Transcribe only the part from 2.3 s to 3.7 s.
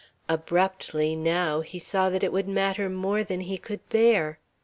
would matter more than he